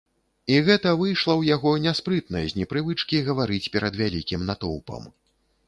І 0.53 0.53
гэта 0.69 0.93
выйшла 1.01 1.31
ў 1.41 1.51
яго 1.55 1.73
няспрытна 1.85 2.43
з 2.49 2.59
непрывычкі 2.61 3.21
гаварыць 3.29 3.63
перад 3.79 4.03
вялікім 4.03 4.51
натоўпам. 4.51 5.09